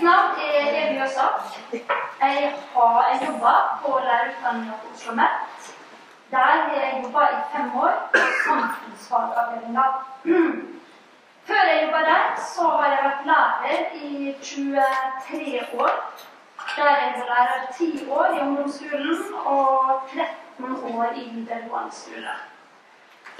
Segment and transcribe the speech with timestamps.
[0.00, 1.40] Mitt navn er Evy Jøsak.
[1.72, 3.52] Jeg har jobba
[3.82, 5.66] på lærerutdanninga på Oslo Met.
[6.30, 9.84] Der har jeg jobba i fem år på samfunnsfagavdelinga.
[11.48, 12.24] Før jeg jobba der,
[12.54, 15.92] så har jeg vært lærer i 23 år.
[16.76, 20.00] Der jeg var lærer 10 år i ungdomsskolen og
[20.56, 22.34] 13 år i videregående skole.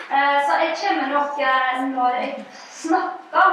[0.08, 3.48] Eh, så jeg kommer nok eh, Når jeg snakker,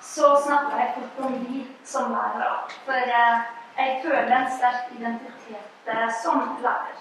[0.00, 2.52] så snakker jeg fort om vi som lærere.
[2.84, 3.36] For eh,
[3.78, 6.96] jeg føler en sterk identitet som lærer.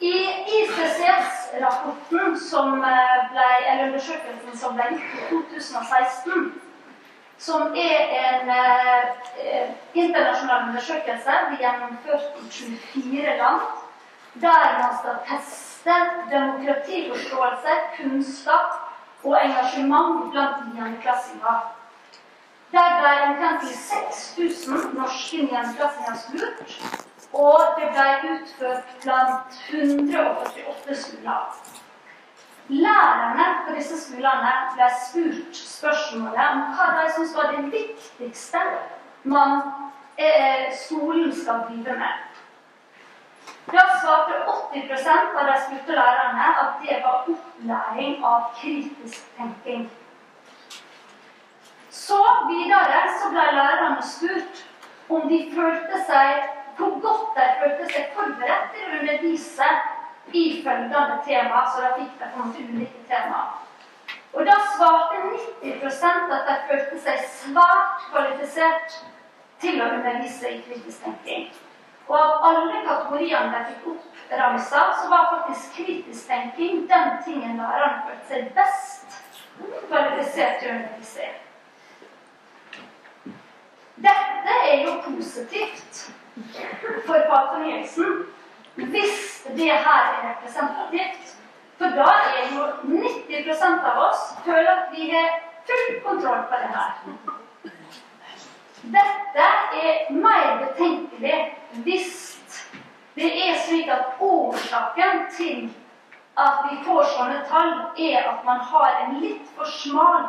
[0.00, 0.16] I
[0.58, 6.52] ICCS-rapporten, som ble, eller undersøkelsen som ble gjort i 2016,
[7.38, 13.60] som er en eh, internasjonal undersøkelse gjennomført i 24 land,
[14.40, 15.94] der man skal teste
[16.30, 18.70] demokratiforståelse, kunnskap
[19.24, 21.74] og engasjement blant niendeklassinger.
[22.72, 26.74] Der ble omtrent 6000 norske niendeklassinger spurt,
[27.32, 31.56] og det ble utført blant 148 skoler.
[32.68, 38.62] Lærerne på disse skolene ble spurt spørsmålet om hva de syntes var det viktigste
[39.22, 39.60] man,
[40.18, 42.33] eh, skolen skal drive med.
[43.72, 44.32] Da svarte
[44.72, 49.86] 80% av de spurte lærerne at det var opplæring av kritisk tenking.
[51.90, 54.64] Så videre så ble lærerne spurt
[55.08, 56.44] om de følte seg
[56.76, 59.68] hvor godt de følte seg forberedt til å undervise
[60.34, 63.42] i følgende tema, så da fikk de på en måte ulike tema.
[64.34, 65.20] Og da svarte
[65.62, 68.98] 90% at de følte seg svært kvalifisert
[69.62, 71.46] til å undervise i kritisk tenking.
[72.08, 78.02] Og av alle kategoriene de fikk oppramsa, så var faktisk kritisk tenking den tingen læreren
[78.08, 79.20] følte seg best
[79.88, 81.32] kvalifisert til å undervise i.
[84.04, 86.02] Dette er jo positivt
[87.06, 88.24] for fagfornyelsen
[88.74, 91.36] hvis det her er representativt.
[91.78, 96.70] For da er jo 90% av oss føler at vi har full kontroll på det
[96.74, 97.33] her.
[98.92, 99.48] Dette
[99.80, 101.38] er mer betenkelig
[101.84, 102.20] hvis
[103.14, 105.68] det er slik at årsaken til
[106.36, 110.26] at vi får sånne tall, er at man har en litt for smal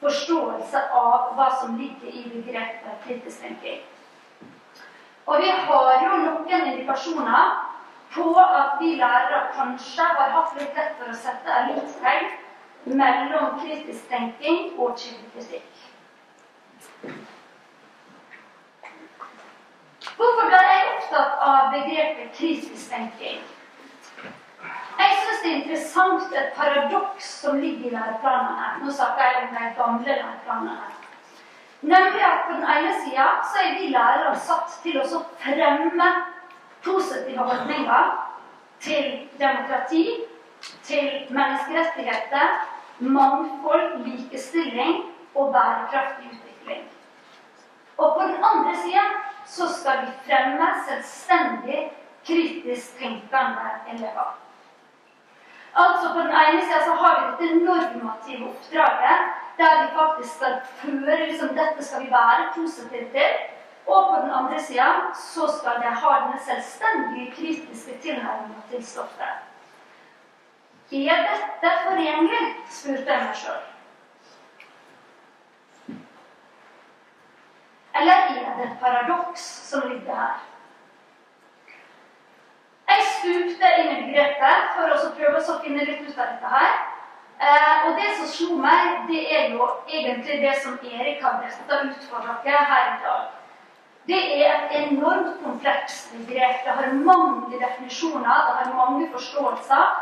[0.00, 3.80] forståelse av hva som ligger i begrepet kritisk tenking.
[5.26, 7.56] Og vi har jo noen indikasjoner
[8.14, 13.60] på at vi lærere kanskje har hatt litt lett for å sette en likhetstegn mellom
[13.60, 15.68] kritisk tenking og kildekritikk.
[20.20, 23.38] Hvorfor ble jeg opptatt av begrepet kritisk tenking?
[25.00, 28.66] Jeg syns det er interessant et paradoks som ligger i læreplanene.
[28.82, 30.90] Nå snakker jeg om de gamle læreplanene.
[31.80, 36.10] Nemlig at på den ene sida så er vi lærere satt til å fremme
[36.84, 38.12] positive holdninger
[38.84, 39.08] til
[39.40, 40.04] demokrati,
[40.84, 42.60] til menneskerettigheter,
[43.00, 45.00] mangfold, likestilling
[45.32, 46.84] og bærekraftig utvikling.
[47.96, 49.08] Og på den andre sida
[49.56, 51.80] så skal vi fremme selvstendig,
[52.26, 54.30] kritisk tenkende elever.
[55.74, 59.18] Altså På den ene sida så har vi dette normative oppdraget,
[59.58, 63.30] der vi faktisk skal føre liksom, dette skal vi være positive til.
[63.86, 64.88] Og på den andre sida
[65.32, 69.34] så skal de ha denne selvstendige, kritiske tilnærminga til stoffet.
[70.92, 72.44] Er dette forenlig?
[72.70, 73.69] spurte jeg meg sjøl.
[78.00, 79.40] Eller er det et paradoks
[79.70, 80.36] som ligger her?
[82.90, 86.78] Jeg stupte inn i begrepet for å prøve å finne litt ut av dette her.
[87.40, 91.82] Eh, og det som slo meg, det er jo egentlig det som Erik har bretta
[91.84, 93.28] ut for dere her i dag.
[94.08, 96.64] Det er et enormt komplekst begrep.
[96.64, 99.92] Det har mange definisjoner, det har mange forståelser.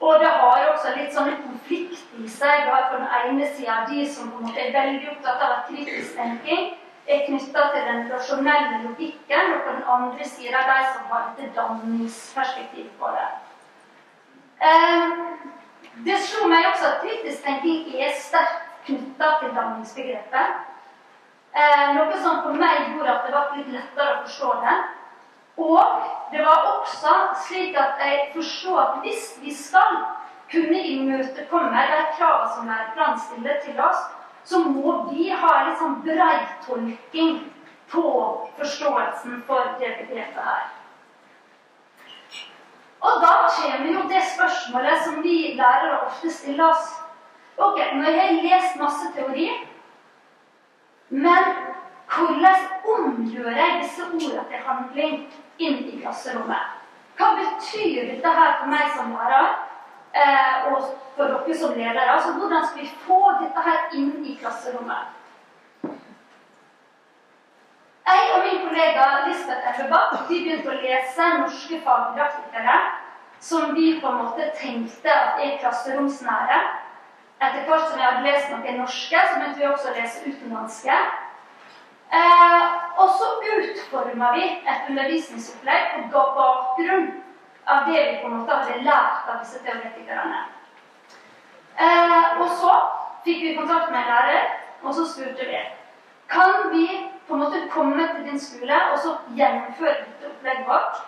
[0.00, 2.64] Og det har også litt sånne konflikt i seg.
[2.64, 5.58] Du har på den ene sida de som på en måte er veldig opptatt av
[5.68, 6.70] kritisk tenking
[7.10, 11.56] er knytta til den rasjonelle logikken, og på den andre sida de som har et
[11.56, 13.28] danningsperspektiv på det.
[14.68, 15.12] Ehm,
[16.06, 20.56] det slo meg også at kritisk tenking er sterkt knytta til danningsbegrepet.
[21.56, 24.78] Ehm, noe som for meg gjorde at det var litt lettere å forstå det.
[25.60, 25.82] Og
[26.32, 27.14] det var også
[27.46, 29.98] slik at jeg forstår at hvis vi skal
[30.50, 34.00] kunne imøtekomme de kravene som læreplanen stiller til oss,
[34.44, 37.40] så må vi ha litt sånn breitolking
[37.90, 38.04] på
[38.58, 40.68] forståelsen for det begrepet her.
[43.00, 46.90] Og da kommer jo det spørsmålet som vi lærere ofte stiller oss.
[47.56, 49.48] Ok, nå har jeg lest masse teori,
[51.08, 51.48] men
[52.10, 55.16] hvordan omgjør jeg disse ordene til handling
[55.58, 56.76] inn i klasserommet?
[57.18, 59.50] Hva betyr dette her for meg som lærer?
[60.12, 62.10] Eh, og for dere som ledere?
[62.10, 65.16] Altså, hvordan skal vi få dette her inn i klasserommet?
[68.10, 72.78] Jeg og min kollega Lisbeth Elvebakk begynte å lese norske fagpraktikere
[73.40, 76.58] som vi på en måte tenkte at er klasseromsnære.
[77.40, 80.98] Etter hvert som vi hadde lest noen norske, så begynte vi også å lese utenlandske.
[82.10, 82.64] Eh,
[83.00, 87.10] og så utforma vi et undervisningsopplegg på bakgrunn
[87.66, 90.46] av det vi på en måte hadde lært av disse teoretikerne.
[91.80, 92.72] Eh, og så
[93.24, 95.60] fikk vi kontakt med en lærer, og så spurte vi
[96.30, 101.00] kan vi på en måte komme til din skole og så gjennomføre dette opplegget vårt.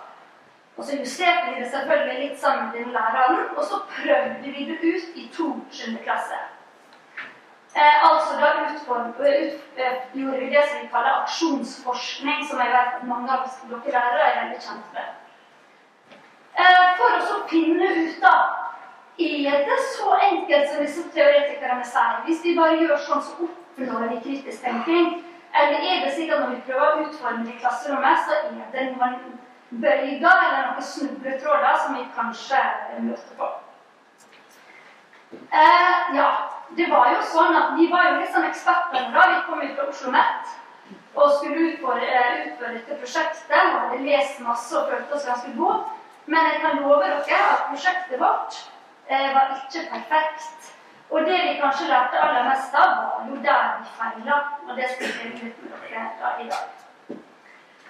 [0.76, 4.64] Og så justerte vi det selvfølgelig litt sammen med den læreren, og så prøvde vi
[4.70, 5.98] det ut i to 7.
[6.04, 6.38] klasse.
[7.76, 13.04] Eh, altså da utform, ut, eh, vi det som vi kaller aksjonsforskning, som jeg vet
[13.08, 15.21] mange av dere lærere er veldig kjent med.
[16.52, 18.34] Eh, for å finne ut da
[19.22, 22.18] er det så enkelt som disse teoretikerne sier.
[22.26, 25.22] Hvis vi bare gjør sånn, så oppnår vi kritisk tenkning.
[25.52, 28.86] Eller er det at når vi prøver å utforme det i klasserommet, så er det
[28.94, 29.18] noen
[29.82, 32.62] bøyger eller noen snubletråder som vi kanskje
[33.04, 33.50] møter på?
[35.32, 36.30] Eh, ja,
[36.76, 39.28] det var jo sånn at vi var jo litt sånn ekspertene da.
[39.30, 40.58] Vi kom ut fra Oslo Met
[41.12, 43.52] og skulle utføre, eh, utføre dette prosjektet.
[43.52, 45.82] Og hadde lest masse og følte oss ganske gode.
[46.26, 48.60] Men jeg kan love dere at prosjektet vårt
[49.08, 50.72] eh, var ikke perfekt.
[51.10, 54.38] Og det vi kanskje lærte aller mest av, var jo der vi feila.
[54.68, 57.18] Og det skal vi finne ut med dere i dag.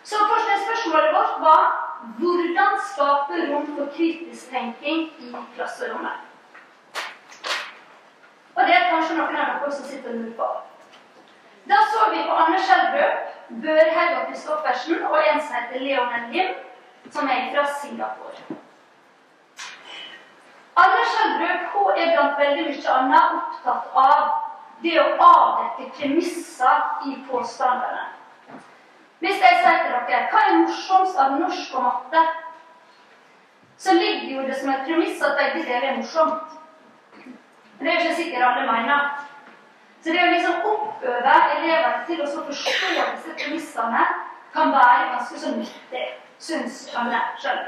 [0.04, 1.62] Så forskningsspørsmålet vårt var
[2.18, 6.18] hvordan skape rom for kritisk tenking i klasserommet.
[8.54, 10.48] Og det er kanskje noen av dere som sitter og lurer på.
[11.70, 13.30] Da så vi på Anne Schjelderup,
[13.62, 16.54] Børhaug og Christoffersen og en som heter Leon Lim,
[17.10, 18.58] som er fra Singapore.
[20.82, 24.30] Anne Schjelderup hun er blant veldig mye annet opptatt av
[24.82, 28.06] det å avdekke premisser i påstandene.
[29.22, 32.22] Hvis jeg sier til dere hva er morsomst av norsk og matte,
[33.82, 36.56] så ligger jo det som et premiss at begge deler er morsomt.
[37.78, 39.12] Men det er jo ikke sikkert alle mener.
[40.02, 44.04] Så det å liksom oppøve elever til å forstå disse premissene
[44.54, 46.08] kan være ganske så nyttig,
[46.42, 47.60] syns om det sjøl.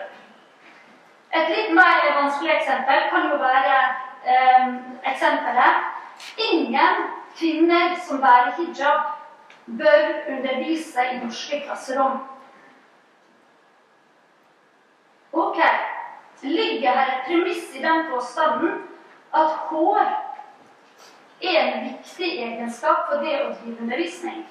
[1.34, 3.76] Et litt mer vanskelig eksempel kan jo være
[4.26, 4.74] eh,
[5.10, 5.90] eksempelet
[6.38, 9.00] Ingen kvinner som bærer hijab,
[9.66, 12.20] bør undervise i norske klasserom.
[15.32, 15.58] Ok,
[16.42, 18.82] ligger her et premiss i den påstanden
[19.34, 20.04] at hår
[21.42, 24.44] er en viktig egenskap for det å drive undervisning?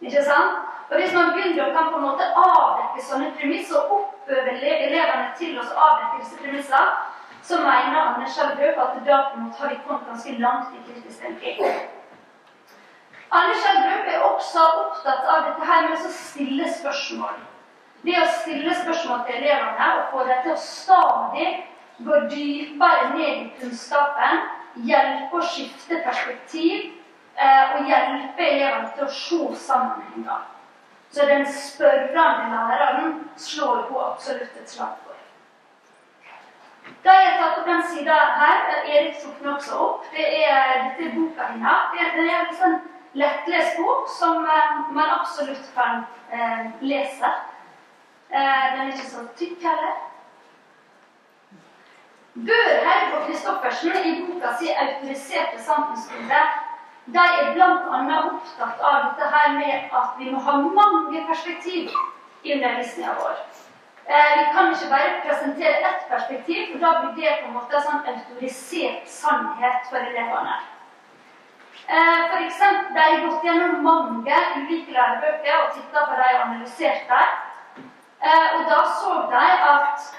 [0.00, 0.62] Ikke sant?
[0.90, 5.30] Og Hvis man begynner å kan på en måte avdekke sånne premisser og oppøve elevene
[5.38, 6.82] til å avdekke disse premissene,
[7.44, 10.82] så mener Anne Schjelderup at da på en måte har vi kommet ganske langt i
[10.86, 11.60] kritisk tenking.
[13.34, 17.36] Anne Schjelderup er også opptatt av dette her med å stille spørsmål.
[18.04, 21.48] Det å stille spørsmål til elevene og få dem til å stadig
[22.04, 24.44] gå dypere ned i kunnskapen,
[24.88, 26.93] hjelpe å skifte perspektiv
[27.36, 30.44] eh, og hjelpe elevene til å se sammenhenger.
[31.14, 35.18] Så den spørrende læreren slår hun absolutt et slag for.
[37.04, 38.64] Da har jeg tatt opp den sida her.
[38.84, 40.08] Erik tok den også opp.
[40.16, 41.94] Det er, dette boka hennes.
[41.94, 42.76] Det er en sånn
[43.14, 46.02] lettlest bok som uh, man absolutt kan
[46.82, 47.30] lese.
[48.34, 49.94] Den er ikke så tykk heller.
[52.34, 56.63] Børhaug og Christoffersen i boka si 'Autoriserte samfunnsbilder'
[57.06, 58.20] de er bl.a.
[58.24, 61.90] opptatt av dette her med at vi må ha mange perspektiv
[62.42, 63.34] i undervisninga vår.
[64.06, 67.80] Eh, vi kan ikke bare presentere ett perspektiv, for da blir det på en måte
[67.80, 70.56] sånn autorisert sannhet for elevene.
[71.86, 76.42] Eh, for eksempel, De har gått gjennom mange ulike lærebøker og titta på de og
[76.46, 77.40] analysert dem.
[78.24, 80.12] Eh, og da så de at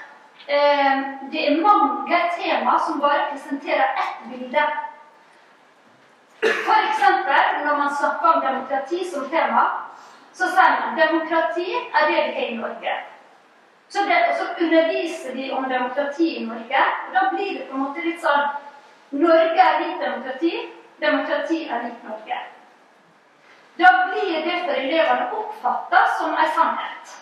[1.30, 4.62] det er mange tema som bare presenterer ett bilde
[6.66, 7.02] F.eks.
[7.64, 9.64] når man snakker om demokrati som tema,
[10.32, 12.96] så sier man demokrati er det vi har i Norge.
[13.88, 16.82] Så, det, så underviser vi om demokrati i Norge.
[17.06, 18.48] og Da blir det på en måte litt sånn
[19.10, 20.52] Norge er litt demokrati,
[21.00, 22.40] demokrati er litt Norge.
[23.78, 27.14] Da blir det for elevene oppfatta som en sannhet.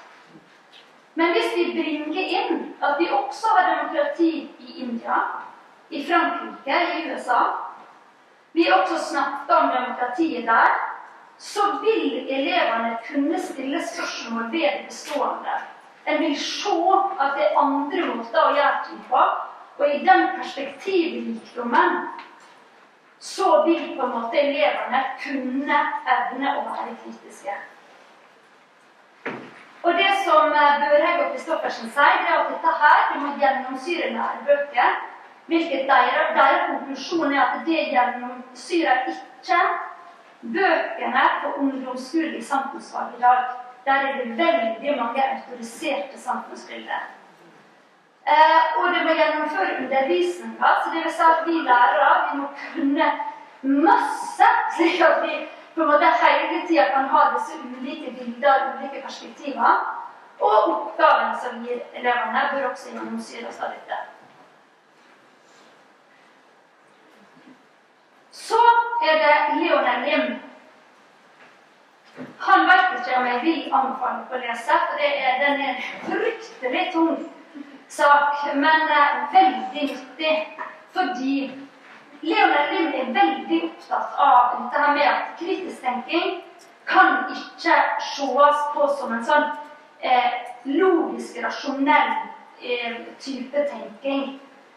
[1.14, 5.20] Men hvis vi bringer inn at vi også har demokrati i India,
[5.90, 7.40] i Frankrike, i USA
[8.54, 10.75] vi også snakket om demokratiet der.
[11.38, 15.54] så vil elevene kunne stille spørsmål ved det bestående.
[16.06, 16.76] En vil se
[17.20, 19.23] at det er andre måter å gjøre ting på.
[19.78, 21.96] Og i den perspektivrikdommen
[23.18, 25.78] så vil på en måte elevene kunne
[26.16, 27.56] evne å være kritiske.
[29.82, 33.32] Og det som eh, Børhaug og Kristoffersen sier, det er at dette her det må
[33.42, 34.94] gjennomsyre lærebøker.
[35.46, 39.58] Hvilket deres, deres konklusjon er at det gjennomsyrer ikke
[40.54, 43.44] bøkene på ungdomsskolen i samfunnsfag i dag.
[43.84, 47.02] Der er det veldig mange autoriserte samfunnsbilder.
[48.26, 52.46] Eh, og det må gjennomføre undervisninga, så det vil si at vi lærere vi må
[52.72, 53.10] kunne
[53.88, 55.34] masse, slik at vi
[55.74, 60.00] på en måte hele tida kan ha disse ulike bilder, ulike perspektiver.
[60.40, 63.98] Og oppgavene som gir elevene, bør også gjennomsyres av dette.
[68.48, 68.60] Så
[69.08, 70.34] er det Leonel Lim.
[72.38, 75.80] Han vet ikke om jeg vil anbefale å lese, for det er, den er en
[76.04, 77.16] fryktelig tung
[77.88, 80.34] sak, men uh, veldig nyttig.
[80.92, 81.34] Fordi
[82.22, 86.38] Leonel Lim er veldig opptatt av dette her med at kritisk tenking
[86.86, 87.80] kan ikke
[88.12, 89.50] ses på som en sånn
[90.04, 90.32] eh,
[90.68, 92.12] logisk, rasjonell
[92.60, 94.34] eh, type tenking.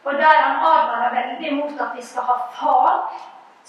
[0.07, 3.17] Og der han advarer veldig mot at vi skal ha fag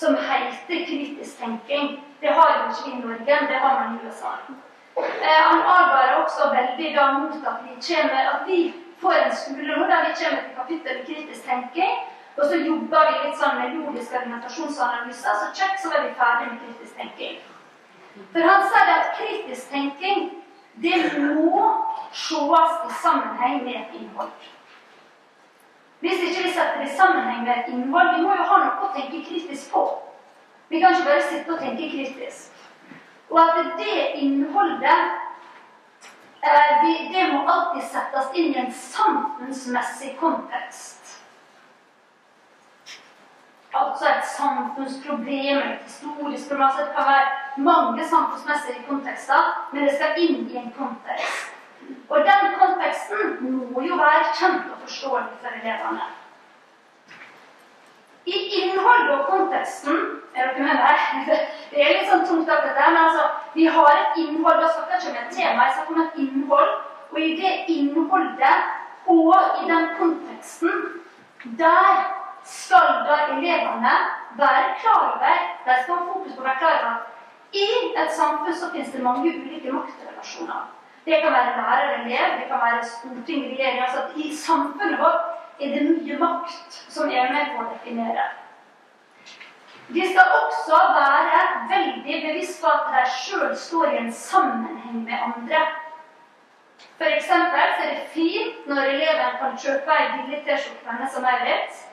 [0.00, 1.87] som heter kritisk tenking.
[2.21, 4.33] Det har jo ikke vi i Norge, det har man i USA.
[4.99, 8.59] Eh, han advarer også veldig da mot at vi, kommer, at vi
[9.02, 11.95] får en skole nå der vi kommer til kapittelet kritisk tenking,
[12.37, 16.50] og så jobber vi litt sånn med logisk argumentasjonsanalyser, så check, så er vi ferdig
[16.50, 17.38] med kritisk tenking.
[18.33, 20.31] For han sier at kritisk tenking
[20.83, 21.64] det må
[22.14, 24.31] ses i sammenheng med et innhold.
[26.00, 28.87] Hvis ikke vi setter det i sammenheng med et innhold Vi må jo ha noe
[28.87, 29.85] å tenke kritisk på.
[30.69, 32.52] Vi kan ikke bare sitte og tenke kritisk.
[33.31, 35.00] Og at det innholdet
[36.45, 40.99] eh, det må alltid settes inn i en samfunnsmessig kontekst
[43.75, 46.67] altså et samfunnsproblem, et historisk problem.
[46.69, 47.28] Altså det kan være
[47.71, 51.58] mange samfunnsmessige kontekster, men det skal inn i en kontekst.
[52.09, 53.37] Og den konteksten
[53.73, 56.09] må jo være kjent og forståelig for elevene.
[58.28, 59.99] I innholdet og konteksten
[60.35, 61.30] Er dere med meg?
[61.71, 64.61] Det er litt sånn tungt, dette, det, men altså, vi har et innhold.
[64.62, 66.75] Da snakker jeg ikke om et tema, jeg snakker om et innhold.
[67.11, 68.68] Og i det innholdet
[69.09, 70.85] og i den konteksten,
[71.59, 72.04] der
[72.45, 73.95] skal da elevene
[74.38, 78.12] være klar over De skal ha fokus på å være klar over at i et
[78.12, 80.66] samfunn så finnes det mange ulike maktrelasjoner.
[81.09, 83.81] Det kan være lærer-elev, det kan være storting-regjering.
[83.81, 85.23] Altså at I samfunnet vårt
[85.61, 88.27] er det mye makt som er med på å definere.
[89.95, 91.41] De skal også være
[91.73, 95.62] veldig bevisst på at de sjøl står i en sammenheng med andre.
[96.99, 101.87] For eksempel så er det fint når eleven kan kjøpe ei billig T-skjorte som Maurits,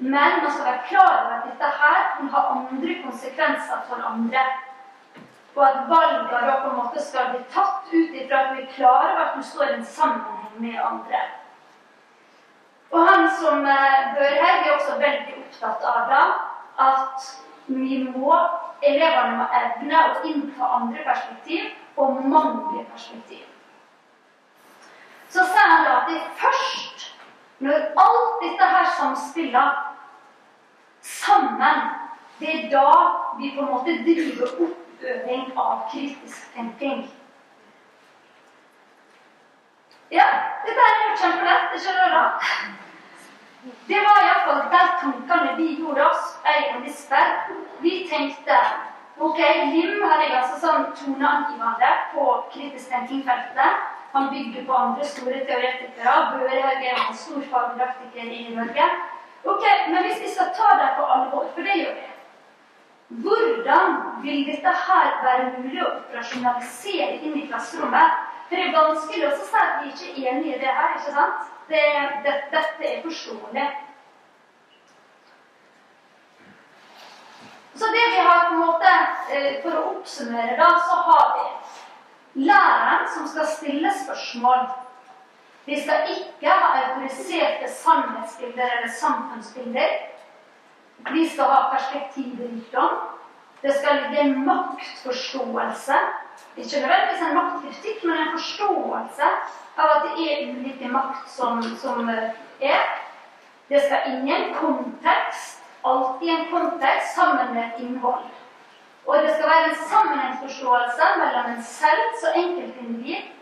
[0.00, 4.44] men man skal være klar over at dette her kan ha andre konsekvenser for andre.
[5.56, 8.72] Og at valgene da på en måte skal bli tatt ut ifra at vi er
[8.76, 11.20] klar over at du står i en sammenheng med andre.
[12.90, 16.22] Og han som bør her, er også veldig opptatt av da,
[16.86, 17.28] at
[17.66, 18.34] vi må,
[18.82, 23.46] elevene må evne å innta andre perspektiv og mange perspektiv.
[25.30, 27.06] Så sier han da at det er først
[27.60, 29.72] når alt dette her samspiller
[31.04, 31.82] sammen,
[32.40, 32.92] det er da
[33.38, 37.08] vi på en måte driver oppøving av kritisk tenking.
[40.10, 40.26] Ja,
[40.66, 41.72] dette er jo kjempelett.
[41.72, 42.24] Det skjønner dere.
[43.88, 47.52] Det var iallfall de tankene vi gjorde oss, jeg og Lisbeth.
[47.80, 48.60] Vi tenkte
[49.20, 53.82] Ok, Lim hadde jeg altså sånn toneangivende på kritisk tenkingfeltet.
[54.14, 56.14] Han bygger på andre store teoretikere.
[56.32, 58.86] Børhaug er en stor fagdraktiker i Norge.
[59.44, 62.09] Ok, Men hvis vi skal ta dem på alvor, for det gjør vi
[63.10, 68.18] Hvordan vil dette her være mulig å operasjonalisere inn i klasserommet?
[68.48, 70.92] For det er vanskelig å si at vi ikke er enige i det her.
[70.98, 71.48] ikke sant?
[71.70, 71.82] Det,
[72.24, 73.66] det, dette er forståelig.
[77.74, 78.94] Så det vi har på en måte,
[79.30, 81.48] eh, For å oppsummere, da, så har vi
[82.46, 84.68] Læreren som skal stille spørsmål.
[85.66, 90.09] Vi skal ikke ha autoriserte sannhetsbilder eller samfunnsbilder.
[91.12, 92.98] Vi skal ha perspektivrikdom.
[93.62, 95.94] Det skal ligge en maktforståelse.
[96.56, 99.26] Ikke nødvendigvis en maktkritikk, men en forståelse
[99.76, 102.30] av at det er ulike makt som, som eh,
[102.60, 102.84] er.
[103.68, 105.62] Det skal ingen kontekst.
[105.84, 108.24] Alltid en kontekst sammen med et innhold.
[109.06, 113.39] Og det skal være en sammenhengsforståelse mellom en selv som enkeltindivid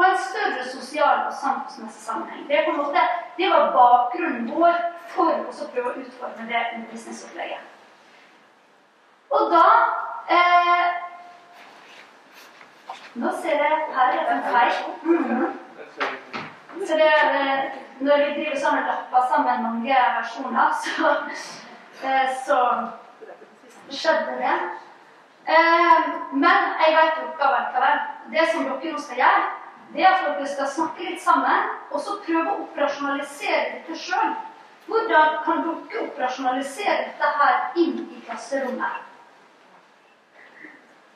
[0.00, 2.48] og en større sosial og samfunnsmessig sammenheng.
[2.48, 3.00] Det, måte,
[3.38, 4.78] det var bakgrunnen vår
[5.12, 7.66] for å prøve å utforme det undervisningsopplegget.
[9.30, 9.66] Og da
[10.36, 10.86] eh,
[13.20, 14.76] Nå ser jeg her er en feil.
[15.02, 15.46] Mm.
[16.86, 17.64] Så det, er,
[18.00, 21.10] når vi driver sånn og lapper sammen mange versjoner, så,
[22.06, 22.60] eh, så
[23.90, 24.54] skjedde det.
[25.50, 28.04] Eh, men jeg vet oppgaven likevel.
[28.30, 29.59] Det som dere nå skal gjøre,
[29.94, 34.34] det er at dere skal snakke litt sammen, og så prøve å operasjonalisere dette sjøl.
[34.86, 39.06] Hvordan kan dere operasjonalisere dette her inn i klasserommet?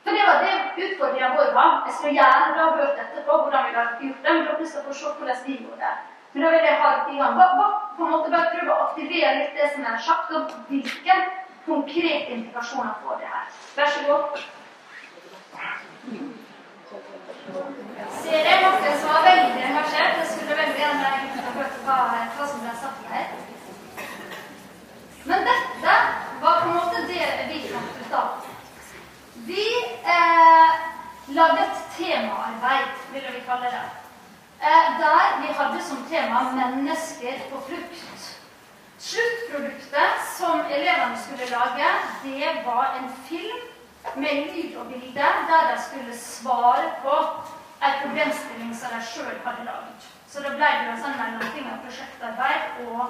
[0.04, 1.76] For det var det utfordringa vår var.
[1.87, 4.99] Jeg skal gjerne ha hørt etterpå hvordan vi har gjort det, men dere skal få
[4.99, 5.95] se hvordan vi gjorde det.
[6.35, 7.38] Men da vil jeg ha i gang.
[7.38, 11.16] Bare, på en måte bare prøve å aktivere litt det som er sagt, og hvilke
[11.64, 13.49] konkrete implikasjoner får det her.
[13.76, 14.45] Vær så god.
[18.25, 20.14] Ser jeg noen som var veldig engasjert?
[20.21, 21.09] Jeg skulle veldig gjerne
[21.59, 21.97] hørt hva,
[22.37, 23.26] hva som ble sagt her.
[25.28, 25.97] Men dette
[26.40, 28.47] var på en måte det vi fant ut av.
[29.45, 29.66] Vi
[30.16, 30.73] eh,
[31.99, 33.85] temaarbeid, ville vi kalle det.
[34.61, 38.31] Eh, der vi hadde som tema 'Mennesker på flukt'.
[38.99, 41.88] Sluttproduktet som elevene skulle lage,
[42.25, 43.61] det var en film
[44.16, 47.16] med lyd og bilde der de skulle svare på
[47.85, 50.09] en problemstilling som de sjøl hadde laget.
[50.29, 53.03] Så da ble det en sånn mellomting av prosjektarbeid og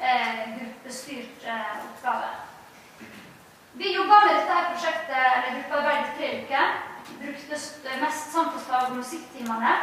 [0.00, 2.32] eh, gruppestyrt eh, oppgave.
[3.74, 6.74] Vi jobba med dette her prosjektet eller gruppearbeidet i tre uker.
[7.20, 9.76] Brukte mest samfunnsfag og musikktimene.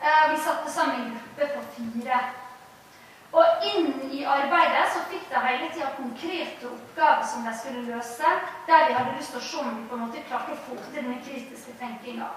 [0.00, 2.22] Eh, vi satte sammen gruppe på fire.
[3.36, 8.34] Og inn i arbeidet så fikk de hele tida konkrete oppgaver som de skulle løse,
[8.68, 10.78] der vi hadde lyst til å se om vi på en måte klarte å få
[10.80, 12.30] til denne kritiske tenkinga.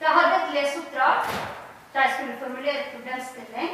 [0.00, 1.32] De hadde et leseoppdrag.
[1.94, 3.72] De skulle formulere problemstilling.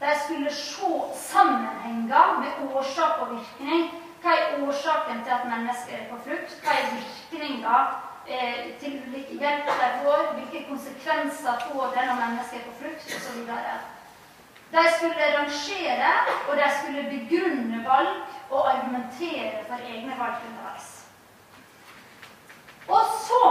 [0.00, 6.08] De skulle se sammenhenger med årsak og virkning hva er årsaken til at mennesker er
[6.10, 6.56] på flukt?
[6.62, 7.76] Hva er virkninga
[8.28, 10.26] eh, til ulike hjelp de får?
[10.36, 13.06] Hvilke konsekvenser får det når mennesker er på flukt?
[13.16, 13.38] osv.
[14.74, 16.10] De skulle rangere,
[16.48, 18.12] og de skulle begrunne valg
[18.50, 20.90] og argumentere for egne valg underveis.
[22.88, 23.42] Og så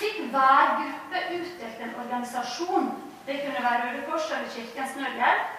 [0.00, 2.92] fikk hver gruppe utdelt en organisasjon.
[3.26, 5.56] Det kunne være Røde Kors eller Kirkens Nødhjelp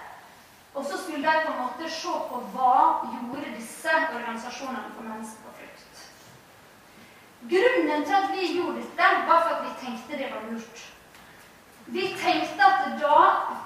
[0.73, 2.75] og så skulle de på en måte se på hva
[3.13, 6.05] gjorde disse organisasjonene for mennesker på flukt.
[7.51, 10.85] Grunnen til at vi gjorde dette, var for at vi tenkte det var lurt.
[11.85, 13.19] Vi tenkte at da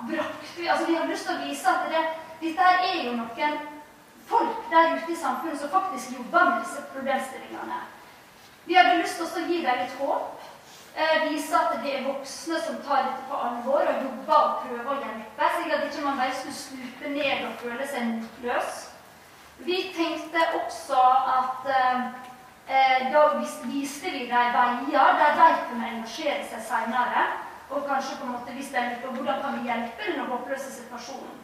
[0.10, 2.04] brakte vi Altså, vi hadde lyst til å vise at det,
[2.42, 3.60] dette er jo noen
[4.26, 7.82] folk der ute i samfunnet som faktisk jobber med disse problemstillingene.
[8.66, 10.48] Vi hadde lyst til å gi dem litt håp.
[10.96, 14.92] Eh, vise at det er voksne som tar dette på alvor og jobber og prøver
[14.94, 18.78] å hjelpe, slik at ikke man bare skulle stupe ned og føle seg motløs.
[19.68, 21.02] Vi tenkte også
[21.40, 22.06] at eh,
[22.78, 23.68] eh da viste
[24.14, 27.26] vi dem veier der de kunne engasjere seg seinere.
[27.70, 30.72] Og kanskje på en måte vise dem litt på hvordan kan vi hjelpe den håpløse
[30.72, 31.36] situasjonen.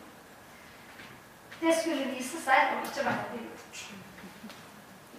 [1.61, 3.83] Det skulle vise seg å ikke være lurt.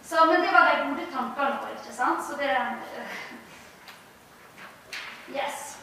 [0.03, 2.25] Så, men det var de gode tankene våre, ikke sant?
[2.25, 3.42] Så det, eh,
[5.35, 5.79] Yes.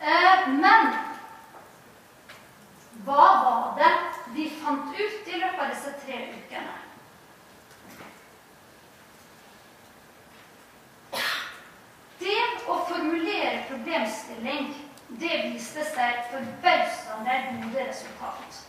[0.00, 0.88] Eh, men
[3.06, 3.92] hva var det
[4.34, 6.74] vi fant ut i løpet av disse tre ukene?
[12.18, 14.72] Det å formulere problemstilling,
[15.22, 18.62] det viste seg forbausende gode resultat.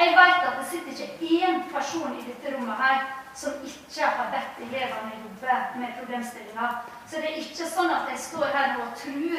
[0.00, 4.30] Jeg vet at det sitter ikke én person i dette rommet her som ikke har
[4.34, 6.70] bedt elevene jobbe med problemstillinger.
[7.10, 9.38] Så det er ikke sånn at jeg står her og tror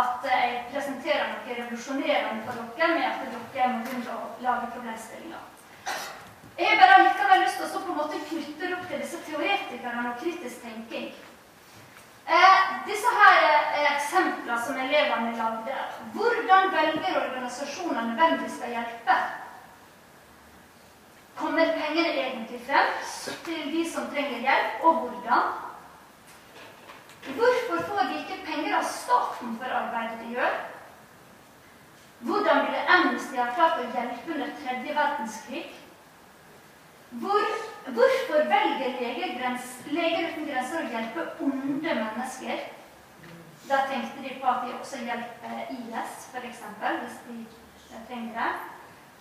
[0.00, 3.24] at jeg presenterer noe revolusjonerende for dere med at
[3.54, 5.42] dere må begynne å lage problemstillinger.
[6.60, 9.20] Jeg har bare likevel lyst til å på en måte knytte det opp til disse
[9.26, 11.12] teoretikerne og kritisk tenking.
[12.30, 15.78] Eh, disse her eh, eksemplene som elevene lagde.
[16.14, 19.16] Hvordan velger organisasjonene hvem de skal hjelpe?
[21.40, 22.88] Kommer penger egentlig frem
[23.44, 25.52] til de som trenger hjelp, og hvordan?
[27.36, 30.58] Hvorfor får de ikke penger av staten for arbeidet de gjør?
[32.20, 35.62] Hvordan ville Amnesty ha klart å hjelpe under tredje verdenskrig?
[37.22, 37.46] Hvor,
[37.96, 42.66] hvorfor velger Leger uten grenser å hjelpe onde mennesker?
[43.70, 46.60] Da tenkte de på at de også hjelper IS, f.eks.,
[47.00, 47.38] hvis de
[48.10, 48.52] trenger det.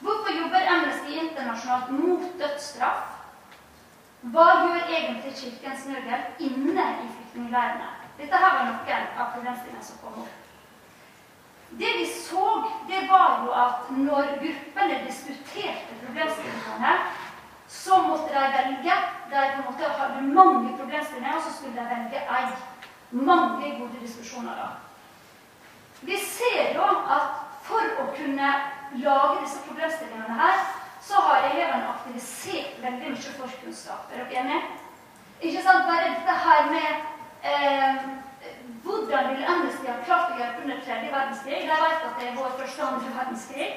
[0.02, 3.16] Hvorfor jobber Amnesty internasjonalt mot dødsstraff?
[4.22, 7.90] Hva gjør egentlig Kirkens Nødhjelp inne i flyktningleirene?
[8.20, 10.36] Dette her var noen av problemstillingene som kom opp.
[11.80, 12.46] Det vi så,
[12.90, 16.94] det var jo at når gruppene diskuterte problemstillingene,
[17.70, 18.98] så måtte de velge.
[19.30, 22.46] De på en måte hadde mange problemstillinger, og så skulle de velge ei.
[23.12, 24.68] Mange gode diskusjoner da.
[26.02, 28.52] Vi ser jo at for å kunne
[28.94, 30.58] lage disse problemstillingene her,
[31.02, 34.10] så har elevene aktivisert veldig mye forkunnskap.
[34.12, 34.62] Er dere enige?
[35.42, 35.88] Ikke sant?
[35.88, 36.90] Bare dette her med
[37.52, 38.02] eh,
[38.84, 41.62] hvordan vil Amnesty ha klart å hjelpe under tredje verdenskrig?
[41.64, 43.70] De vet at det er vår første og andre verdenskrig.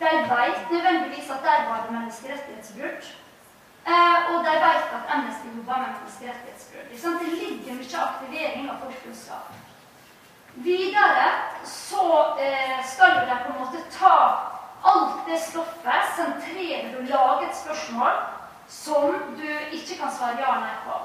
[0.00, 3.12] De vet nødvendigvis at der var det menneskerettighetsbrudd.
[3.86, 6.88] Eh, og de vet at Amnesty jobber med menneskerettighetsbrudd.
[7.20, 9.65] Det ligger mye aktivering av forkunnskap.
[10.64, 11.32] Videre
[11.64, 14.16] så eh, skal de på en måte ta
[14.86, 18.14] alt det stoffet, sentrere det og lage et spørsmål
[18.68, 21.00] som du ikke kan svare ja nei på.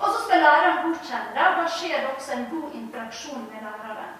[0.00, 3.64] Og så skal læreren godkjenne det, og da skjer det også en god interaksjon med
[3.68, 4.18] læreren.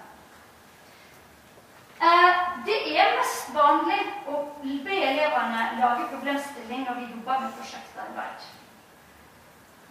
[2.01, 8.49] Eh, det er mest vanlig å be elevene lage problemstilling når vi jobber med prosjektarbeid.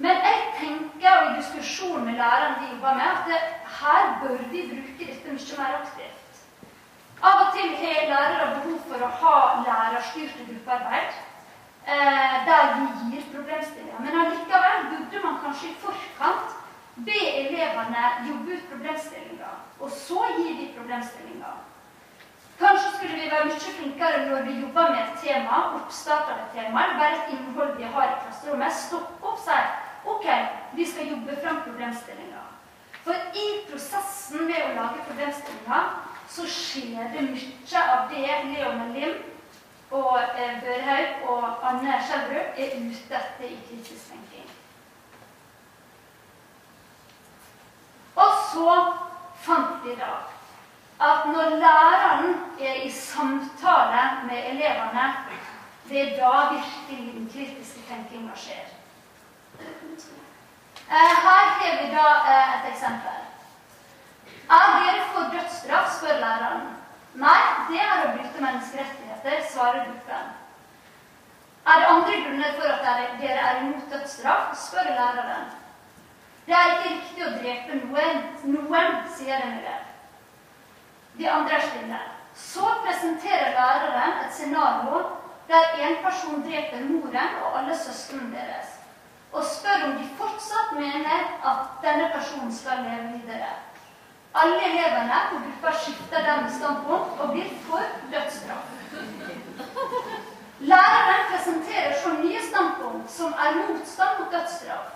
[0.00, 3.40] Men jeg tenker, og i diskusjon med læreren vi jobber med, at det,
[3.80, 6.38] her bør vi bruke dette mye mer aktivt.
[7.22, 9.34] Av og til har lærere behov for å ha
[9.66, 11.18] lærerstyrte gruppearbeid.
[11.86, 14.00] Eh, der vi gir problemstillinger.
[14.00, 16.56] Men allikevel burde man kanskje i forkant
[17.08, 19.54] be elevene jobbe ut problemstillinger.
[19.80, 21.60] Og så gir vi problemstillinger.
[22.60, 26.50] Kanskje skulle vi være mye flinkere når vi jobber med et tema, oppstart av et
[26.56, 28.72] tema, bare et innhold vi har i klasserommet.
[28.72, 29.60] Stopp opp og si
[30.04, 30.26] OK,
[30.72, 32.46] vi skal jobbe fram problemstillinger.
[33.04, 35.92] For i prosessen med å lage problemstillinger
[36.30, 39.16] så skjer det mye av det Leon Lim
[39.90, 44.50] og eh, Børhaug og Anne Skjelbrød er ute etter i kritisk tenking.
[48.14, 48.76] Og så
[49.42, 50.20] fant vi da
[51.00, 55.06] at når læreren er i samtale med elevene,
[55.88, 58.79] det er da virkelig den kritiske tenkinga skjer.
[60.90, 63.18] Eh, her har vi da eh, et eksempel.
[64.51, 66.64] Er dere for dødsstraff, spør læreren.
[67.14, 70.33] Nei, det er å bryte menneskerettigheter, svarer gruppen.
[71.66, 75.46] Er det andre grunner for at dere er imot dødsstraff, spør læreren.
[76.46, 78.25] Det er ikke riktig å drepe noen.
[78.57, 79.87] Noen, sier en elev.
[81.18, 82.03] De andre er stille.
[82.35, 85.05] Så presenterer læreren et scenario
[85.51, 88.79] der en person dreper moren og alle søstrene deres,
[89.32, 93.52] og spør om de fortsatt mener at denne personen skal leve videre.
[94.34, 98.66] Alle elevene på gruppa skifter dermed standpunkt og blir for dødsstraff.
[100.60, 104.88] Læreren presenterer så nye standpunkt som er motstand mot dødsstraff,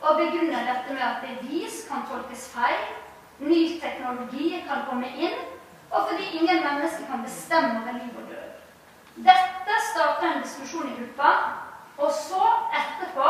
[0.00, 2.86] og begrunner dette med at bevis kan tolkes feil,
[3.38, 5.36] ny teknologi kan komme inn,
[5.90, 8.48] og fordi ingen mennesker kan bestemme over liv og død.
[9.16, 11.32] Dette starter en diskusjon i gruppa,
[11.98, 12.46] og så,
[12.80, 13.28] etterpå,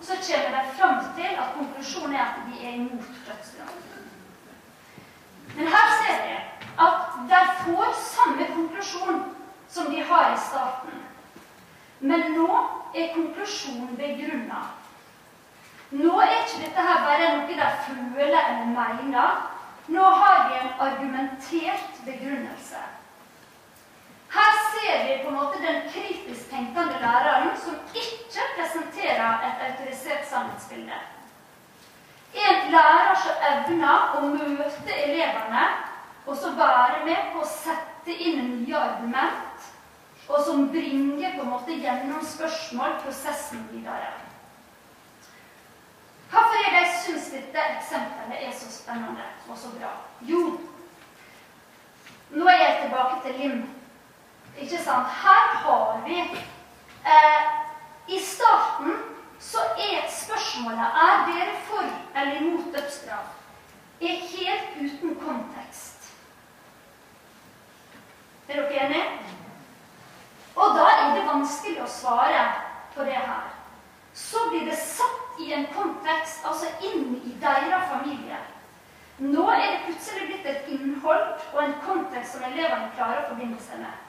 [0.00, 3.74] så kommer de fram til at konklusjonen er at de er imot dødsstraff.
[5.56, 6.34] Men her ser vi
[6.86, 6.96] at
[7.30, 9.22] de får samme konklusjon
[9.68, 11.02] som de har i starten.
[12.00, 12.50] Men nå
[12.94, 14.60] er konklusjonen begrunna.
[15.90, 19.42] Nå er ikke dette her bare noe de føler eller mener.
[19.88, 22.82] Nå har de en argumentert begrunnelse.
[24.36, 30.28] Her ser vi på en måte den kritisk tenkende læreren som ikke presenterer et autorisert
[30.30, 30.98] sannhetsbilde.
[32.46, 35.64] En lærer som evner å møte elevene
[36.26, 39.66] og som være med på å sette inn nye argument,
[40.28, 44.10] og som bringer på en måte gjennom spørsmål prosessen videre.
[46.30, 49.92] Hvorfor er det jeg syns dette eksempelet er så spennende og så bra?
[50.26, 50.42] Jo,
[52.34, 53.60] nå er jeg tilbake til Lim.
[54.56, 55.08] Ikke sant?
[55.22, 57.48] Her har vi eh,
[58.08, 58.96] I starten
[59.40, 63.36] så er spørsmålet er dere for eller imot dødsstraff
[64.00, 66.12] er helt uten kontekst.
[68.48, 69.04] Er dere enige?
[70.56, 72.44] Og da er det vanskelig å svare
[72.94, 73.48] på det her.
[74.16, 78.38] Så blir det satt i en kontekst, altså inn i deres familie.
[79.18, 83.60] Nå er det plutselig blitt et innhold og en kontekst som elevene klarer å forbinde
[83.64, 84.05] seg med.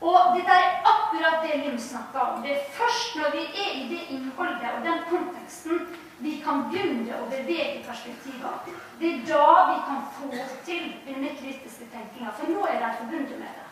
[0.00, 2.42] Og dette er akkurat det Lim snakka om.
[2.42, 5.86] Det er først når vi er i det innholdet og den konteksten,
[6.18, 8.58] vi kan begynne å bevege perspektiver.
[9.00, 10.30] Det er da vi kan få
[10.64, 12.32] til denne kritiske tenkinga.
[12.36, 13.64] For nå er de forbundet med det.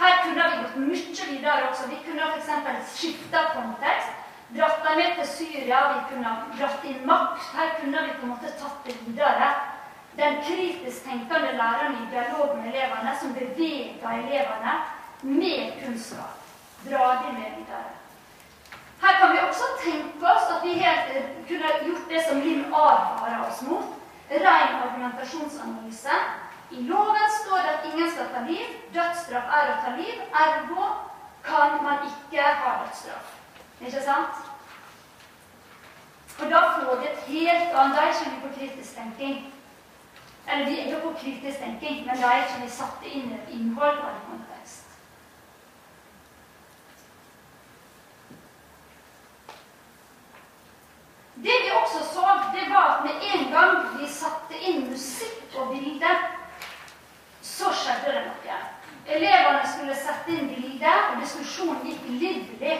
[0.00, 1.88] Her kunne vi gått mye videre også.
[1.90, 2.94] Vi kunne f.eks.
[2.98, 4.16] skifta kontekst.
[4.50, 7.50] Dratt dem med til Syria, vi kunne dratt inn makt.
[7.54, 9.50] Her kunne vi på en måte tatt det videre.
[10.18, 14.72] Den kritisk tenkende læreren i dialog med elevene, som beveger elevene
[15.22, 16.36] med kunnskap.
[16.84, 17.90] Dra det med videre.
[19.02, 21.08] Her kan vi også tenke oss at vi helt
[21.48, 23.84] kunne gjort det som Lim advarer oss mot.
[24.30, 26.16] Ren argumentasjonsanalyse.
[26.70, 28.66] I loven står det at ingen skal ta liv.
[28.94, 30.16] Dødsstraff er å ta liv.
[30.44, 30.84] Ergo
[31.44, 33.32] kan man ikke ha dødsstraff.
[33.80, 34.44] Ikke sant?
[36.36, 39.52] For da får vi et helt annet kommer vi på kritisk tenking.
[40.48, 43.34] Eller vi er jo på kritisk tenking, men da er ikke vi satt inn i
[43.34, 44.90] et innhold og en kontekst.
[51.44, 55.72] Det vi også så, det var at med en gang vi satte inn musikk og
[55.72, 56.10] bilde,
[57.42, 58.58] så skjedde det noe.
[59.10, 62.74] Elevene skulle sette inn bilde, og diskusjonen gikk livlig.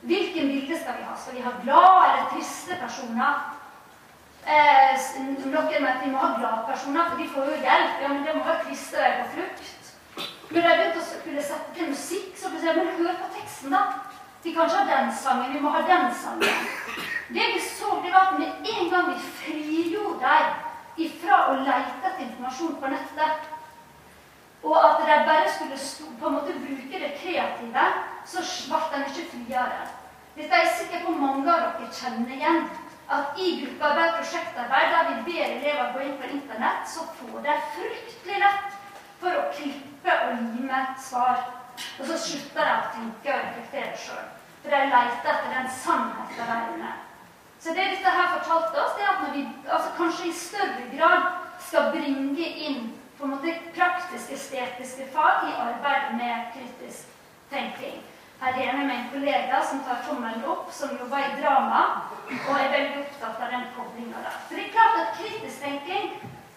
[0.00, 1.16] Hvilken bilde skal vi ha?
[1.16, 3.40] Skal vi ha glade eller triste personer?
[4.48, 7.96] Eh, noen med at vi må ha glade personer, for de får jo hjelp.
[8.02, 9.74] Ja, men det må være triste og på flukt.
[10.50, 13.74] Når de begynte å skulle sette til musikk, så plutselig det men hør på teksten,
[13.74, 13.82] da.
[14.42, 16.66] Vi kan ikke ha den sangen, vi må ha den sangen.
[17.28, 21.98] Det vi så, det var at med en gang vi frigjorde dem ifra å lete
[22.02, 23.48] etter informasjon på nettet,
[24.62, 25.78] og at de bare skulle
[26.20, 27.84] på en måte bruke det kreative,
[28.26, 29.86] så ble de ikke friere.
[30.38, 32.66] Dette er jeg sikker på mange av dere kjenner igjen.
[33.08, 37.54] At i gruppearbeid, prosjektarbeid, der vi ber elever gå inn på Internett, så får de
[37.76, 38.74] fryktelig lett
[39.20, 41.40] for å klippe og lime svar.
[41.98, 44.26] Og så slutter de å tenke og reflektere sjøl.
[44.62, 46.94] For de leter etter den sannheten der inne.
[47.58, 51.28] Så det dette her fortalte oss, det er at vi altså kanskje i større grad
[51.68, 57.10] skal bringe inn på en måte praktiske, estetiske fag i arbeidet med kritisk
[57.50, 57.98] tenking.
[58.40, 61.80] Her er jeg med en kollega som tar tommelen opp, som jobber i drama,
[62.30, 64.36] og er veldig opptatt av den koblinga der.
[64.46, 66.12] For det er klart at kritisk tenking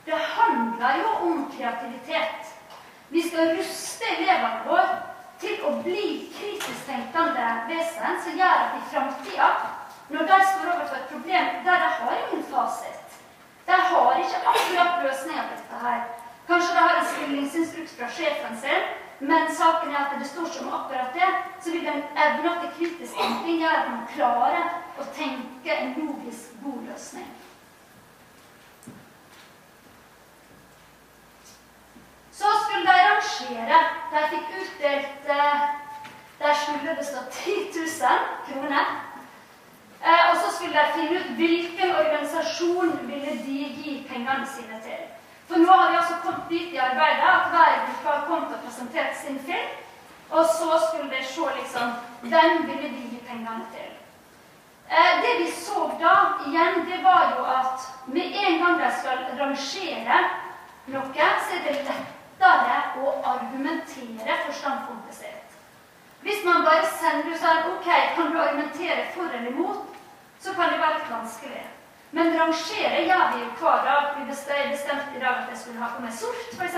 [0.05, 2.53] det handler jo om kreativitet.
[3.09, 5.10] Vi skal ruste elevene våre
[5.41, 9.51] til å bli kritisk tenkende vesen som gjør at i framtida
[10.11, 13.19] når de står overfor et problem der de har ingen fasit.
[13.67, 16.01] De har ikke akkurat løsninga på dette her.
[16.47, 20.65] Kanskje de har en stillingsinstruks fra sjefen sin, men saken er at det står ikke
[20.65, 21.29] om akkurat det.
[21.63, 24.65] Så vil den evne til kritisk tenkning gjøre at man klarer
[24.99, 27.29] å tenke en logisk, god løsning.
[32.41, 33.79] Så skulle de rangere.
[34.11, 35.61] De fikk utdelt eh,
[36.41, 37.51] Der skulle det stå 10
[38.01, 38.85] 000 kroner.
[40.05, 45.03] Eh, og så skulle de finne ut hvilken organisasjon ville de gi pengene sine til.
[45.47, 48.63] For nå har vi altså kommet dit i arbeidet at hver gruppe har kommet og
[48.65, 49.69] presentert sin film.
[50.31, 53.91] Og så skulle de se liksom hvem ville de gi pengene til.
[54.89, 56.15] Eh, det vi så da
[56.47, 60.17] igjen, det var jo at med en gang de skal rangere
[60.87, 65.37] noe, så er det lettere å argumentere for standpunktet sitt.
[66.25, 69.91] Hvis man bare sender ut sånn OK, kan du argumentere for eller imot?
[70.41, 71.65] så kan det være litt vanskelig.
[72.11, 74.07] Men rangere gjør vi jo hver dag.
[74.17, 76.77] Vi bestemte i dag at jeg skulle ha på meg sort, f.eks.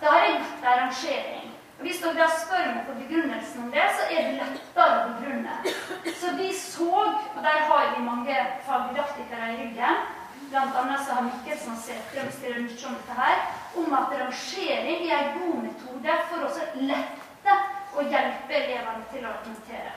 [0.00, 1.50] Da har jeg gjort en rangering.
[1.78, 5.58] Og Hvis dere spør meg på begrunnelsen om det, så er det lettere å begrunne.
[6.20, 6.88] Så vi så,
[7.34, 10.00] og der har vi mange fagdidaktikere i ryggen,
[10.50, 11.04] bl.a.
[11.06, 13.40] så har Mikkelsen og Sætrøm skrevet mye om dette her,
[13.76, 16.52] om at rangering er en god metode for å
[16.90, 17.56] lette
[17.94, 19.96] og hjelpe elevene til å argumentere.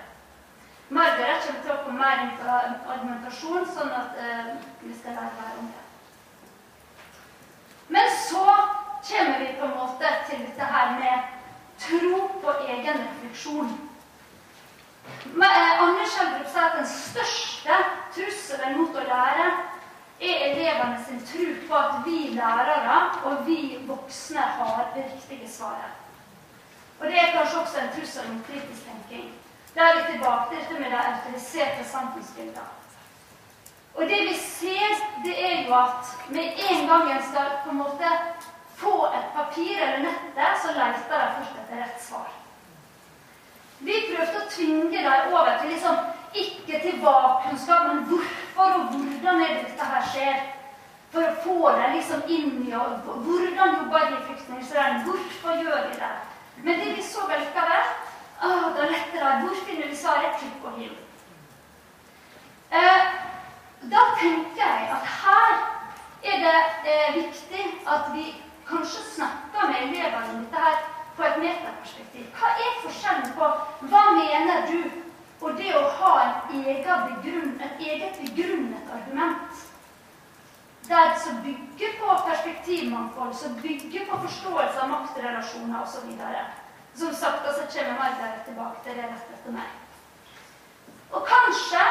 [0.91, 2.55] Margaret kommer til å komme mer inn på
[2.95, 4.49] argumentasjon, sånn at uh,
[4.83, 5.85] vi skal lære mer om det.
[7.95, 8.43] Men så
[9.07, 11.39] kommer vi på en måte til dette her med
[11.81, 13.71] tro på egen refleksjon.
[15.33, 17.77] Men, eh, Anne Schjelderup sier at den største
[18.15, 19.47] trusselen mot å lære
[20.21, 25.97] er elevene sin tro på at vi lærere og vi voksne har det riktige svaret.
[26.99, 29.31] Og det er kanskje også en trussel mot kritisk tenking.
[29.75, 32.69] Da er vi tilbake til dette med de autoriserte samfunnsbildet.
[33.95, 34.91] Og det vi ser,
[35.25, 38.11] det er jo at med en gang en skal på en måte
[38.75, 42.29] få et papir eller nettet, så leter de først etter rett svar.
[43.79, 45.95] Vi prøvde å tvinge dem over til liksom,
[46.33, 50.41] ikke til hva-kunnskap, men hvorfor for og hvordan er dette her skjer.
[51.11, 55.89] For å få det liksom inn i og Hvordan jobber de flyktningene i Hvorfor gjør
[55.89, 56.11] de det?
[56.63, 57.89] Men det vi så likevel
[58.39, 59.33] ah, Da lette de.
[59.41, 60.37] Hvor finner vi svaret?
[60.39, 60.93] Klikk og hiv.
[62.71, 63.03] Eh,
[63.91, 65.53] da tenker jeg at her
[66.23, 66.59] er det
[66.93, 68.25] eh, viktig at vi
[68.69, 70.77] kanskje snakker med elevene om dette her
[71.17, 72.27] på et metaperspektiv.
[72.39, 73.49] Hva er forskjellen på
[73.91, 74.79] hva mener du
[76.53, 79.51] eget begrunn, et eget begrunnet argument.
[80.87, 86.09] Der som bygger på perspektivmangfold, som bygger på forståelse av maktrelasjoner osv.
[86.95, 89.69] Som sagt, altså kommer Margaret tilbake til det rett etter meg.
[91.11, 91.83] Og kanskje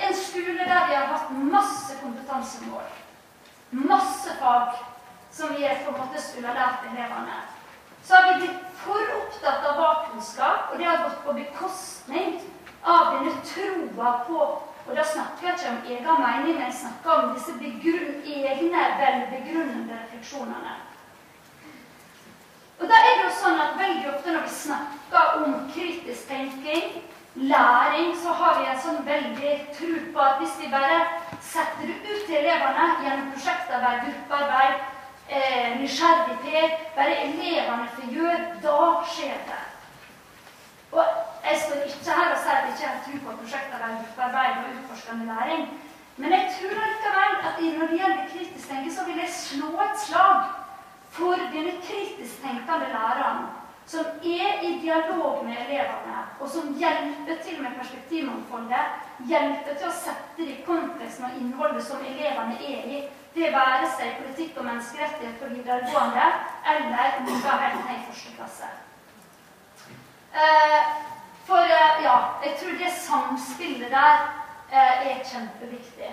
[0.00, 2.88] en skole der vi har hatt masse kompetansemål,
[3.70, 4.74] masse fag
[5.32, 7.38] som vi på en måte skulle ha lært elevene.
[8.04, 12.40] Så har vi blitt for opptatt av bakkunnskap, og det har gått på bekostning
[12.84, 14.40] av denne troa på
[14.88, 19.98] Og da snakker jeg ikke om egen mening, men jeg snakker om disse egne velbegrunnede
[19.98, 20.76] refleksjonene.
[22.80, 27.02] Og da er det jo sånn at veldig ofte når vi snakker om kritisk tenking,
[27.34, 30.98] læring, så har vi en sånn veldig tro på at hvis vi bare
[31.44, 34.86] setter det ut til elevene gjennom prosjektarbeid, gruppearbeid,
[35.28, 38.80] eh, nysgjerrighet, bare elevene får gjøre, da
[39.12, 39.64] skjer det.
[40.92, 41.04] Og
[41.44, 45.28] jeg står ikke her og sier at jeg ikke har tro på prosjektarbeid, og utforskende
[45.32, 45.62] læring.
[46.20, 50.00] Men jeg tror likevel at når det gjelder kritisk tenke, så vil jeg slå et
[50.06, 50.40] slag
[51.16, 53.46] for denne kritisk tenkende læreren
[53.88, 58.90] som er i dialog med elevene, og som hjelper til med perspektivmangfoldet,
[59.30, 62.98] hjelper til å sette det i konteksten og innholdet som elevene er i,
[63.34, 66.26] det være seg politikk og menneskerettighet på videregående
[66.66, 68.68] eller noe helt ned i første klasse.
[70.36, 70.92] Eh,
[71.48, 74.14] for eh, ja, jeg tror det samspillet der
[74.72, 76.12] eh, er kjempeviktig.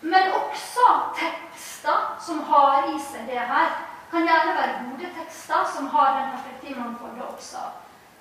[0.00, 0.86] Men også
[1.20, 3.76] tekster som har i seg det her
[4.10, 7.62] kan gjerne være gode tekster som har den perspektivmangfoldet også.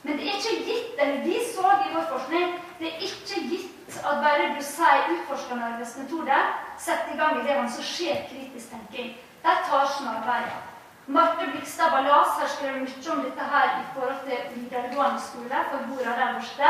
[0.03, 3.97] Men det er ikke gitt, eller vi så i vår forskning, det er ikke gitt
[3.99, 6.43] at bare du sier 'utforsker Norges metode',
[6.77, 9.17] sett i gang elevene, så skjer kritisk tenking.
[9.43, 10.68] Der tar snarveien.
[11.09, 15.87] Marte Blikstad Ballas har skrevet mye om dette her i forhold til videregående skole, for
[15.89, 16.69] borda der borte.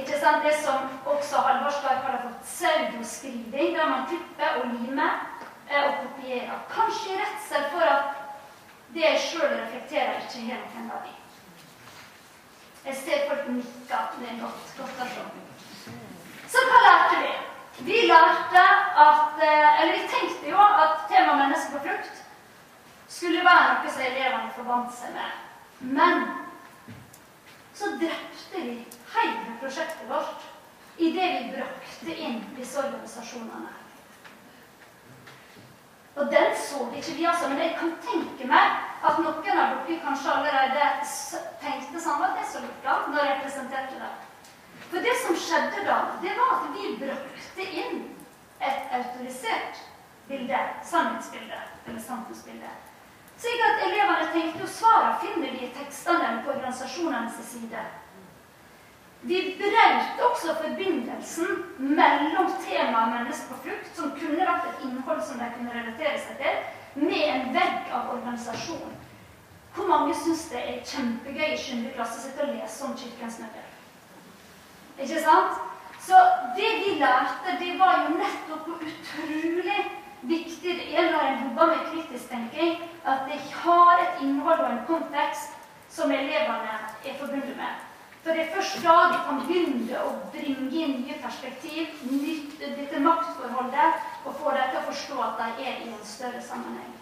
[0.00, 0.44] Ikke sant?
[0.44, 5.14] Det som også Halvard Stark kaller for pseudoskriving, der man klipper og limer
[5.70, 6.60] eh, og kopierer.
[6.74, 8.04] Kanskje i redsel for at
[8.94, 11.16] det jeg sjøl reflekterer, ikke har noen verdi.
[12.84, 14.06] Jeg ser folk nikker.
[14.20, 14.72] Det er godt.
[14.78, 15.12] godt at.
[16.52, 17.34] Så hva lærte vi?
[17.88, 18.70] Vi lærte
[19.08, 22.19] at eh, Eller vi tenkte jo at temaet mennesker på flukt
[23.10, 25.34] skulle være noe som elevene forbandt seg med.
[25.98, 26.24] Men
[27.74, 28.78] så drepte vi
[29.14, 30.46] hele prosjektet vårt
[31.00, 33.76] idet vi brakte inn disse organisasjonene.
[36.20, 37.48] Og den så ikke vi, altså.
[37.48, 40.88] Men jeg kan tenke meg at noen av dere kanskje allerede
[41.62, 44.10] tenkte sånn at det så lurt da, når jeg presenterte det.
[44.90, 48.02] For det som skjedde da, det var at vi brakte inn
[48.60, 49.80] et autorisert
[50.28, 52.74] bilde, sannhetsbilde, eller sannhetsbilde.
[53.40, 57.84] Slik at elevene tenkte at svarene finner vi i tekstene på organisasjonenes side.
[59.22, 65.40] Vi brøt også forbindelsen mellom temaet mennesker på flukt, som kunne vært et innhold som
[65.40, 66.60] de kunne relatere seg til,
[67.00, 68.94] med en vegg av organisasjon.
[69.74, 71.90] Hvor mange syns det er kjempegøy i 7.
[71.94, 73.68] klasse sitte og lese om Kirkens nødder?
[74.98, 75.60] Ikke sant?
[76.00, 76.16] Så
[76.56, 79.84] det vi lærte, det var jo nettopp hvor utrolig
[80.22, 84.84] viktig er når en jobber med kritisk tenking, at det har et innhold og en
[84.86, 85.56] kontekst
[85.90, 87.78] som elevene er forbundet med.
[88.22, 93.00] For det er først da de kan begynne å bringe inn nye perspektiv, nytt, dette
[93.00, 96.92] maktforholdet, og få dem til å forstå at de er i en større sammenheng.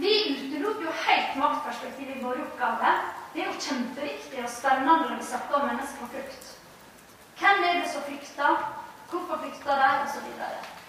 [0.00, 2.92] Vi utelot jo helt maktperspektiv i vår oppgave.
[3.32, 6.52] Det er jo kjempeviktig og spennende når vi snakker om mennesker på flukt.
[7.40, 8.68] Hvem er det som flykter?
[9.10, 9.90] Hvorfor flykter de?
[10.04, 10.79] Og så videre.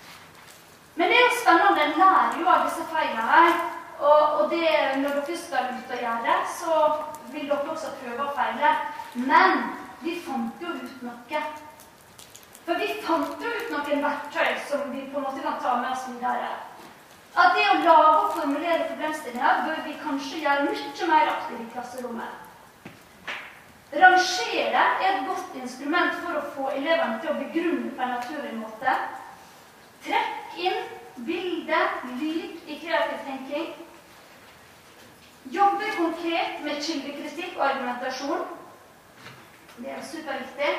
[0.95, 1.84] Men det er jo spennende.
[1.86, 3.54] En lærer jo av disse feilene her.
[4.01, 4.67] Og, og det,
[5.01, 6.77] når dere skal ut og gjøre det, så
[7.34, 8.73] vil dere også prøve å feile.
[9.15, 9.67] Men
[10.01, 11.43] vi fant jo ut noe.
[12.65, 15.93] For vi fant jo ut noen verktøy som vi på en måte kan ta med
[15.93, 16.51] oss videre.
[17.32, 21.70] At det å lage og formulere problemstillinger bør vi kanskje gjøre mye mer aktivt i
[21.76, 22.39] klasserommet.
[23.91, 28.53] Rangere er et godt instrument for å få elevene til å begrunne på en naturlig
[28.59, 28.93] måte.
[30.05, 30.82] Trekk inn
[31.26, 31.80] bilde,
[32.20, 33.74] lyd i kreativ tenking.
[35.52, 38.43] Jobbe konkret med kildekritikk og argumentasjon.
[39.78, 40.74] Det er superviktig.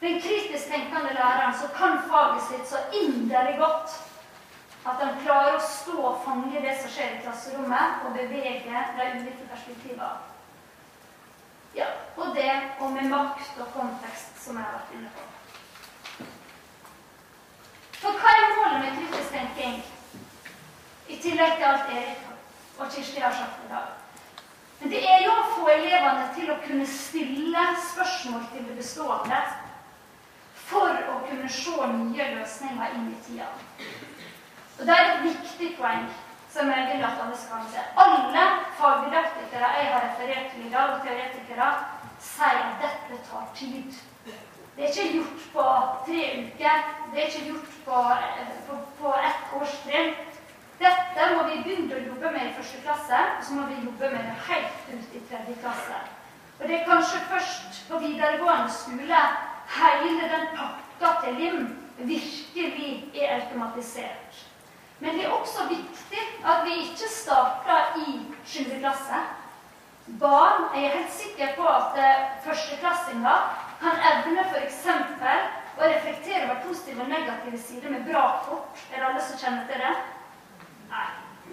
[0.00, 3.94] Den kritisk tenkende læreren som kan faget sitt så inderlig godt
[4.86, 9.06] at han klarer å stå og fange det som skjer i klasserommet, og bevege de
[9.16, 10.10] ulike perspektivene.
[11.74, 15.35] Ja, og det og med makt og kontekst, som jeg har vært inne på.
[18.00, 19.92] For hva er målet med kritisk?
[21.08, 22.24] I tillegg til alt Erik
[22.78, 23.94] og Kirsti har sagt i dag.
[24.80, 29.38] Men det er jo å få elevene til å kunne stille spørsmål til det bestående
[30.66, 33.46] For å kunne se nye løsninger inn i tida.
[34.78, 36.08] Og det er et viktig poeng
[36.52, 37.84] som jeg vil at alle skal se.
[38.02, 38.44] Alle
[38.80, 41.70] fagdidaktikere jeg har referert til i dag, og teoretikere,
[42.20, 43.94] sier at dette tar tid.
[44.76, 45.62] Det er ikke gjort på
[46.06, 46.80] tre uker.
[47.12, 48.00] Det er ikke gjort på,
[48.66, 50.10] på, på ett årstrinn.
[50.78, 54.10] Dette må vi begynne å jobbe med i første klasse, og så må vi jobbe
[54.12, 56.02] med det helt ut i tredje klasse.
[56.58, 59.22] Og det er kanskje først på videregående skole
[59.78, 61.64] hele den pakka til LIM
[61.98, 64.44] virkelig er automatisert.
[65.00, 68.78] Men det er også viktig at vi ikke starter i 7.
[68.80, 69.24] klasse.
[70.06, 73.46] Barn Jeg er helt sikker på at eh, førsteklassinger
[73.80, 74.84] kan evne f.eks.
[75.76, 78.84] å reflektere over positive og negative sider med bra kort.
[78.92, 79.94] Er det alle som kjenner til det?
[80.92, 81.08] Nei.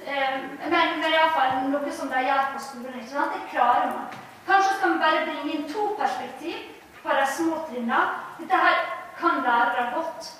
[0.05, 0.37] Eh,
[0.69, 3.01] men, men iallfall noe som de gjør på skolen.
[3.01, 3.33] ikke sant?
[3.33, 4.21] Det klarer man.
[4.45, 6.61] Kanskje skal vi bare bringe inn to perspektiv
[7.01, 8.01] på de små trinnene.
[8.37, 8.81] Dette her
[9.17, 10.33] kan lærere godt.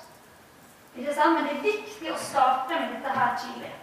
[0.94, 1.40] Ikke sant?
[1.40, 3.74] Men det er viktig å starte med dette her tidlig.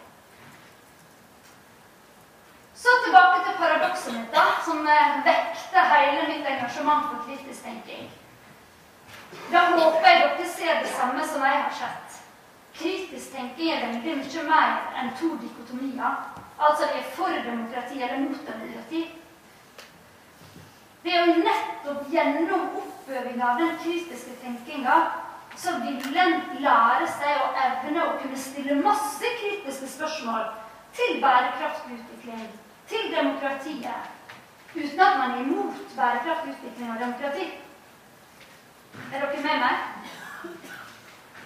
[2.81, 8.07] Så tilbake til paradokset mitt, da, som eh, vekter hele mitt engasjement for kritisk tenking.
[9.51, 12.17] Da håper jeg dere ser det samme som jeg har sett.
[12.79, 16.15] Kritisk tenking er veldig mye mer enn to dikotomier.
[16.57, 19.03] Altså det er for demokrati eller mot demokrati.
[21.03, 24.97] Det er jo nettopp gjennom oppøvinga av den kritiske tenkinga
[25.57, 30.49] så vil en lære seg å evne å kunne stille masse kritiske spørsmål
[30.97, 32.45] til bærekraftig utvikling
[32.91, 34.09] til demokratiet
[34.75, 37.47] uten at man er imot bærekraftig utvikling av demokrati.
[39.13, 39.75] Er dere med meg?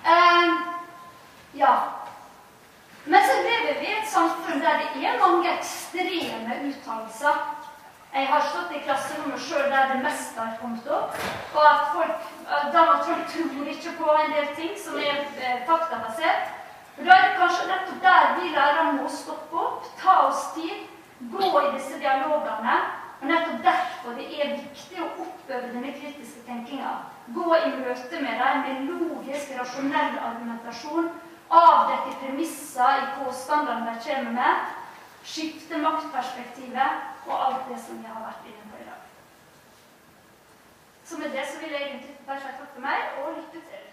[0.06, 0.50] Uh,
[1.58, 1.76] ja.
[3.06, 7.38] Men så lever vi i et samfunn der det er mange ekstreme uttalelser.
[8.16, 11.18] Jeg har stått i klasserommet sjøl der det meste har kommet opp.
[11.54, 12.30] Og at folk
[12.74, 16.54] Donald Trump tror ikke på en del ting som er eh, faktabasert.
[16.96, 20.86] For da er det kanskje nettopp der vi lærer må stoppe opp, ta oss tid,
[21.20, 22.78] gå i disse dialogene.
[23.22, 26.92] Og nettopp derfor det er viktig å oppøve denne kritiske tenkinga.
[27.36, 31.10] Gå i møte med dem med logisk, rasjonell argumentasjon.
[31.50, 34.76] Avdekke premisser i påstandene de kommer med.
[35.26, 39.02] Skifte maktperspektivet og alt det som vi har vært inne på i dag.
[41.06, 43.85] Så med det så vil jeg egentlig bare si takk for meg og lykke til.